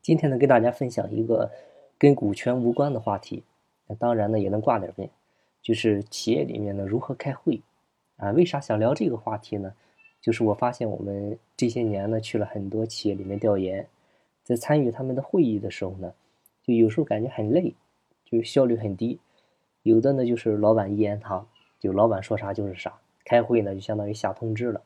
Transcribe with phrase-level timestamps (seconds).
[0.00, 1.50] 今天呢，跟大家分享一个
[1.98, 3.42] 跟股权无关的话题，
[3.86, 5.10] 那当然呢也能挂点边，
[5.60, 7.60] 就是企业里面呢如何开会
[8.16, 8.30] 啊？
[8.30, 9.74] 为啥想聊这个话题呢？
[10.20, 13.86] 就是我发现我们这些年呢去了很多企业里面调研，
[14.42, 16.12] 在参与他们的会议的时候呢，
[16.62, 17.74] 就有时候感觉很累，
[18.24, 19.18] 就效率很低。
[19.82, 21.46] 有的呢就是老板一言堂，
[21.78, 24.82] 就老板说啥就是啥，开会呢就相当于下通知了，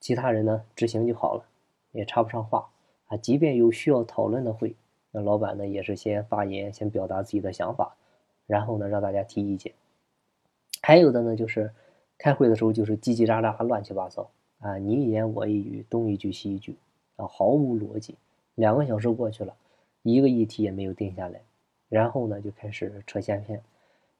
[0.00, 1.44] 其他人呢执行就好了，
[1.92, 2.70] 也插不上话。
[3.16, 4.74] 即便有需要讨论的会，
[5.10, 7.94] 那老板呢也是先发言，先表达自己的想法，
[8.46, 9.72] 然后呢让大家提意见。
[10.82, 11.72] 还有的呢就是
[12.18, 16.76] 开会的时候就是叽叽喳喳、乱七八糟啊，你一言我一语，东一句西一句
[17.16, 18.16] 啊，毫无逻辑。
[18.54, 19.54] 两个小时过去了，
[20.02, 21.40] 一个议题也没有定下来，
[21.88, 23.62] 然后呢就开始扯闲篇，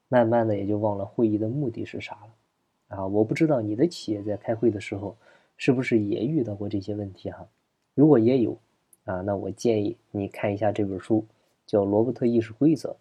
[0.08, 2.96] 慢慢的也就忘了会议的目的是啥了。
[2.96, 5.16] 啊，我不知道你的企业在开会的时候
[5.56, 7.46] 是不是也遇到过这些问题哈？
[7.94, 8.56] 如果也有。
[9.04, 11.24] 啊，那我建议你看一下这本书，
[11.66, 12.96] 叫《罗伯特议事规则》，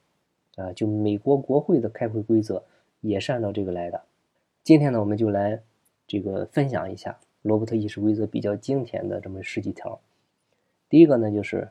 [0.63, 2.63] 啊，就美国国会的开会规则
[3.01, 4.01] 也是按照这个来的。
[4.63, 5.61] 今天呢，我们就来
[6.05, 9.99] 这个分享一下罗伯特议事规则比较经典的这么十几条。
[10.89, 11.69] 第一个呢，就是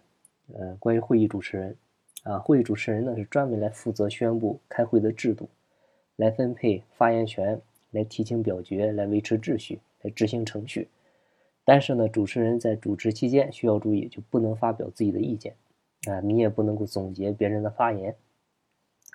[0.54, 1.76] 呃，关于会议主持人，
[2.22, 5.48] 啊，会议主持人呢是专门来负责宣布开会的制度，
[6.16, 10.88] 来分配发言权，来提请表决，来维持秩序，来执行程序。
[11.64, 15.54] 但是呢，主持人在主持期间需要注意，就不能发表自己的意见，
[16.08, 18.16] 啊，你也不能够总结别人的发言。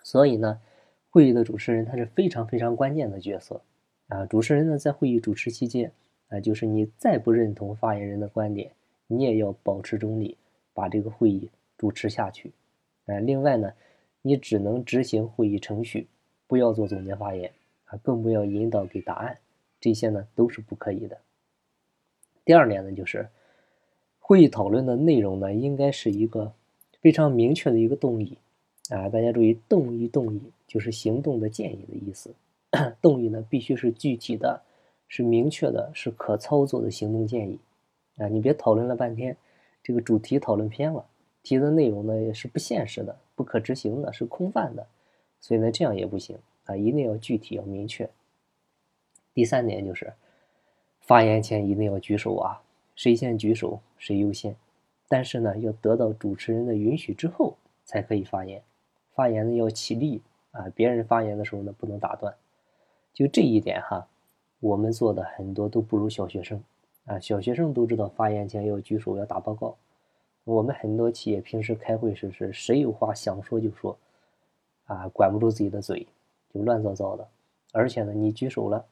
[0.03, 0.61] 所以呢，
[1.09, 3.61] 会议的主持人他是非常非常关键的角色，
[4.07, 5.91] 啊，主持人呢在会议主持期间，
[6.29, 8.71] 啊，就是你再不认同发言人的观点，
[9.07, 10.37] 你也要保持中立，
[10.73, 12.53] 把这个会议主持下去，
[13.07, 13.73] 啊，另外呢，
[14.21, 16.07] 你只能执行会议程序，
[16.47, 17.51] 不要做总结发言，
[17.87, 19.37] 啊，更不要引导给答案，
[19.81, 21.17] 这些呢都是不可以的。
[22.47, 23.27] 第二点呢，就是
[24.19, 26.53] 会议讨论的内容呢，应该是一个
[27.01, 28.37] 非常明确的一个动议
[28.89, 29.09] 啊。
[29.09, 32.33] 大家注意，动议动议就是行动的建议的意思。
[33.01, 34.61] 动议呢，必须是具体的，
[35.09, 37.59] 是明确的，是可操作的行动建议
[38.15, 38.29] 啊。
[38.29, 39.35] 你别讨论了半天，
[39.83, 41.05] 这个主题讨论偏了，
[41.43, 44.87] 提的内容呢也是不现实的、不可执行的，是空泛的，
[45.41, 48.09] 所以呢这样也不行啊，一定要具体要明确。
[49.33, 50.13] 第三点就是。
[51.07, 52.61] 发言前一定要举手啊，
[52.93, 54.53] 谁先举手谁优先。
[55.07, 58.61] 但是呢，要得到主持人的允许之后才可以发言。
[59.15, 62.35] 发言呢要起立啊，别人发言的时候呢不能打断。
[63.13, 64.05] 就这一点哈，
[64.59, 66.61] 我们做的很多都不如小学生
[67.05, 67.17] 啊。
[67.21, 69.77] 小学生都知道发言前要举手要打报告。
[70.43, 73.97] 我们很多企业平时开会时是谁有话想说就说，
[74.87, 76.05] 啊，管不住自己的嘴，
[76.53, 77.25] 就乱糟糟的。
[77.71, 78.85] 而且呢，你举手了。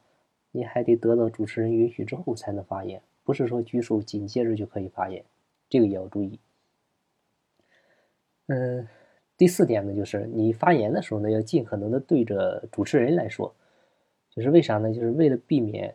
[0.56, 5.22] 你还得得到主持人允许之后才能发言，不是说举手紧接着就可以发言，
[5.68, 6.40] 这个也要注意。
[8.46, 8.88] 嗯，
[9.36, 13.54] 第四点呢，就是你发言的时候呢，要尽可能的对着主持人来说，
[14.30, 14.94] 就是为啥呢？
[14.94, 15.94] 就是为了避免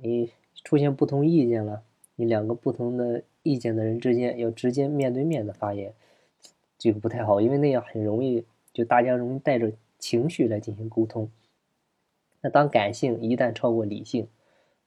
[0.00, 0.32] 你
[0.64, 1.84] 出现不同意见了，
[2.16, 5.92] 你两个不同的意见的人之间要直接面对面的发言，
[6.76, 9.70] 这个不太好，因为那样很容易就大家容易带着
[10.00, 11.30] 情绪来进行沟通。
[12.42, 14.28] 那当感性一旦超过理性，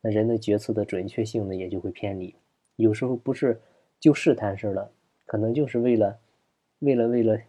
[0.01, 2.35] 那人的决策的准确性呢也就会偏离。
[2.75, 3.61] 有时候不是
[3.99, 4.91] 就事谈事了，
[5.25, 6.19] 可能就是为了，
[6.79, 7.39] 为了为了，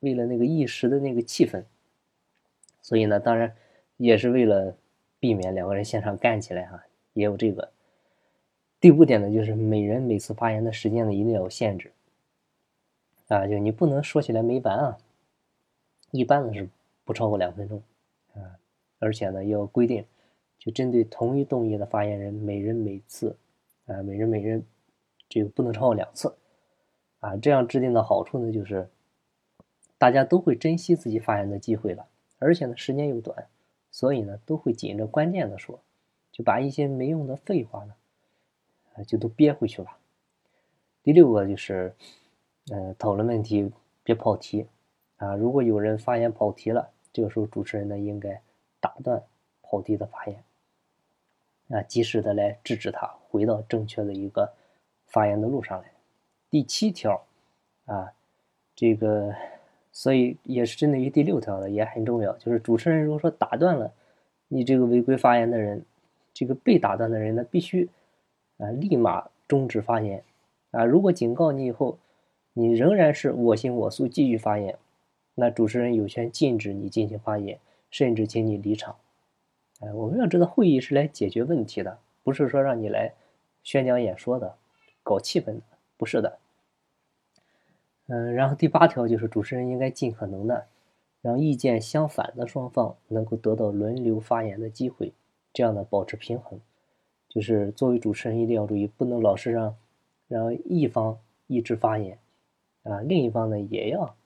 [0.00, 1.64] 为了那个一时的那个气氛。
[2.82, 3.56] 所以呢，当然
[3.96, 4.76] 也是为了
[5.18, 7.72] 避免两个人现场干起来哈，也有这个。
[8.78, 11.92] 第五点呢，就是每人每次发言的时间呢一定要有限制，
[13.28, 14.98] 啊，就你不能说起来没完啊。
[16.10, 16.68] 一般呢是
[17.04, 17.82] 不超过两分钟，
[18.34, 18.58] 啊。
[19.02, 20.06] 而且呢，要规定，
[20.60, 23.36] 就针对同一动议的发言人，每人每次，
[23.86, 24.64] 啊，每人每人，
[25.28, 26.32] 这个不能超过两次，
[27.18, 28.88] 啊，这样制定的好处呢，就是
[29.98, 32.06] 大家都会珍惜自己发言的机会了，
[32.38, 33.48] 而且呢，时间又短，
[33.90, 35.80] 所以呢，都会紧着关键的说，
[36.30, 37.94] 就把一些没用的废话呢，
[38.94, 39.88] 啊，就都憋回去了。
[41.02, 41.92] 第六个就是，
[42.70, 43.68] 呃，讨论问题
[44.04, 44.68] 别跑题，
[45.16, 48.40] 啊，如果有人发言跑题了，这个时候主持人呢，应该。
[48.82, 49.22] 打断
[49.62, 50.42] 跑题的发言，
[51.68, 54.52] 啊，及时的来制止他回到正确的一个
[55.06, 55.92] 发言的路上来。
[56.50, 57.24] 第七条，
[57.86, 58.12] 啊，
[58.74, 59.32] 这个
[59.92, 62.36] 所以也是针对于第六条的，也很重要。
[62.38, 63.92] 就是主持人如果说打断了
[64.48, 65.84] 你这个违规发言的人，
[66.34, 67.88] 这个被打断的人呢，必须
[68.58, 70.24] 啊立马终止发言。
[70.72, 71.98] 啊，如果警告你以后，
[72.52, 74.76] 你仍然是我行我素继续发言，
[75.36, 77.58] 那主持人有权禁止你进行发言。
[77.92, 78.96] 甚至请你离场，
[79.80, 83.12] 哎，我们要知道会议是来解决问题的，不是说让你来
[83.62, 84.56] 宣讲演说的，
[85.02, 85.62] 搞气氛的，
[85.98, 86.38] 不是的。
[88.06, 90.66] 嗯，然后第八条就是主持人应该尽可能的
[91.20, 95.12] 让意见相反的双方能够得到轮流发言的机会，
[95.52, 96.58] 这样呢保持平衡。
[97.28, 99.76] 就是作为主持人一定要注意，不能老是让
[100.28, 102.18] 让一方一直发言，
[102.84, 104.16] 啊，另一方呢也要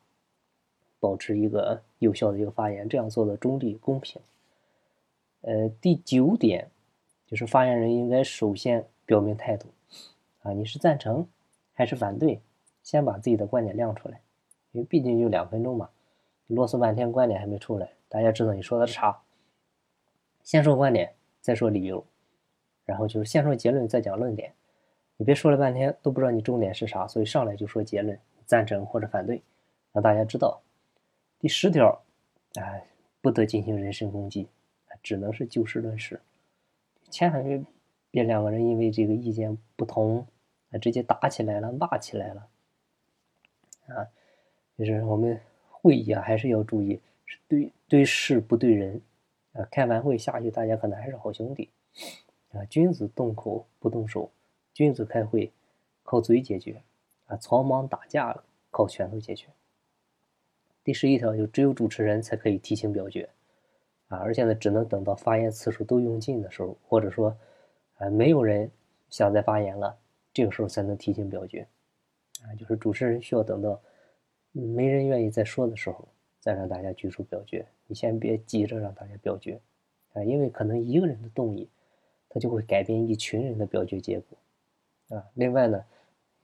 [1.06, 4.20] 保持一个有效的一个发言，这样做的中立公平。
[5.42, 6.68] 呃，第九点
[7.28, 9.68] 就是发言人应该首先表明态度，
[10.42, 11.24] 啊，你是赞成
[11.74, 12.40] 还是反对？
[12.82, 14.20] 先把自己的观点亮出来，
[14.72, 15.88] 因为毕竟就两分钟嘛，
[16.48, 19.16] 啰嗦半天观点还没出来，大家知道你说的是啥。
[20.42, 22.04] 先说观点，再说理由，
[22.84, 24.52] 然后就是先说结论，再讲论点。
[25.16, 29.40] 你别说了半天都不知道你重点是啥，所以上来就说结论，赞成或者反对，
[29.92, 30.60] 让大家知道。
[31.46, 32.02] 第十条，
[32.56, 32.88] 哎，
[33.20, 34.48] 不得进行人身攻击。
[35.00, 36.20] 只能是就事论事，
[37.08, 37.66] 千万
[38.10, 40.26] 别两个人因为这个意见不同，
[40.72, 42.48] 啊，直接打起来了，骂起来了，
[43.86, 44.10] 啊，
[44.76, 45.40] 就是我们
[45.70, 49.00] 会议啊，还是要注意，是对对事不对人，
[49.52, 51.70] 啊，开完会下去，大家可能还是好兄弟，
[52.50, 54.32] 啊，君子动口不动手，
[54.74, 55.52] 君子开会
[56.02, 56.82] 靠嘴解决，
[57.26, 58.36] 啊，草莽打架
[58.72, 59.46] 靠拳头解决。
[60.86, 63.28] 第十一条就只有主持人才可以提请表决。
[64.06, 67.36] 啊，而且呢，只能等到发言次数都用尽的时候，或者说，
[67.96, 68.70] 啊，没有人
[69.10, 69.98] 想再发言了，
[70.32, 71.66] 这个时候才能提请表决。
[72.44, 73.80] 啊，就是主持人需要等到
[74.52, 76.06] 没人愿意再说的时候，
[76.38, 77.66] 再让大家举手表决。
[77.88, 79.60] 你先别急着让大家表决，
[80.12, 81.68] 啊，因为可能一个人的动议，
[82.28, 85.18] 他就会改变一群人的表决结果。
[85.18, 85.84] 啊，另外呢，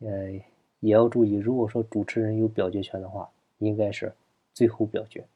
[0.00, 0.33] 呃，
[0.81, 4.12] 也要注意，如果说主持人有表决权的话，应该是
[4.52, 5.26] 最后表决。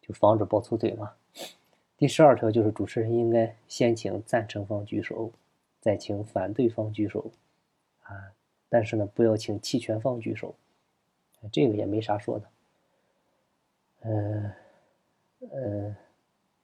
[0.00, 1.12] 就防止抱粗腿嘛。
[1.96, 5.30] 第十二条就是主持人应该先请赞成方举手，
[5.80, 7.30] 再请反对方举手，
[8.02, 8.32] 啊，
[8.68, 10.56] 但是呢，不要请弃权方举手，
[11.52, 12.48] 这个也没啥说的。
[14.00, 14.54] 呃，
[15.52, 15.96] 呃，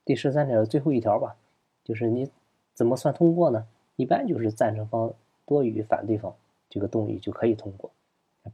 [0.04, 1.36] 第十三条最后一条吧，
[1.84, 2.28] 就是你
[2.74, 3.68] 怎么算通过呢？
[3.94, 5.14] 一般就是赞成方
[5.46, 6.36] 多于反对方，
[6.68, 7.92] 这个动议就可以通过。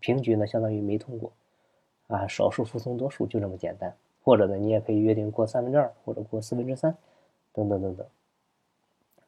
[0.01, 1.33] 平局呢，相当于没通过，
[2.07, 3.95] 啊，少数服从多数，就这么简单。
[4.23, 6.97] 或者呢，你也可以约定过三分之二，或者过四分之三，
[7.53, 8.07] 等等等等。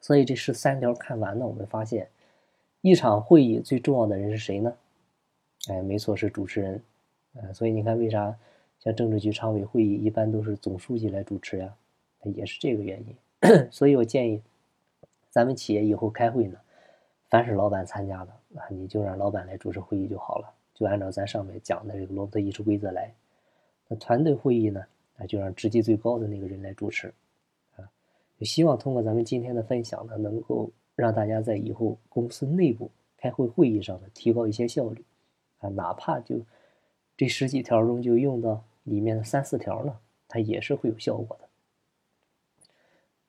[0.01, 2.09] 所以这十三条看完呢，我们发现
[2.81, 4.73] 一场会议最重要的人是谁呢？
[5.69, 6.81] 哎，没错，是主持人。
[7.35, 8.35] 呃，所以你看，为啥
[8.79, 11.73] 像政治局常委会议一般都是总书记来主持呀？
[12.23, 13.69] 也是这个原因。
[13.69, 14.41] 所以我建议
[15.29, 16.57] 咱们企业以后开会呢，
[17.29, 23.11] 凡是老板参加的，啊，你就让老板来主持会议就好了，就按照咱上面讲的这个罗伯特议事规则来。
[23.87, 24.85] 那团队会议呢？
[25.17, 27.11] 那，就让职级最高的那个人来主持，
[27.75, 27.89] 啊，
[28.39, 35.03] 就希望通过咱们今天的分享呢，能够让大家在以后公司内部开会会议上呢，提高一些效率，
[35.57, 36.39] 啊，哪怕就
[37.15, 39.97] 这十几条中就用到里面的三四条呢，
[40.27, 41.47] 它也是会有效果的。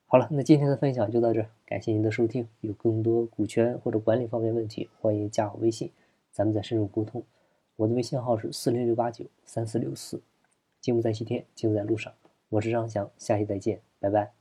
[0.06, 2.46] 好了，那今天的分享就到这，感谢您的收听。
[2.60, 5.90] 有更多股权或者管理方面问题，欢迎加我微信，
[6.32, 7.22] 咱们再深入沟通。
[7.78, 10.20] 我的微信号是四零六八九三四六四。
[10.80, 12.12] 金不在西天，金不在路上。
[12.48, 14.37] 我是张翔，下期再见，拜拜。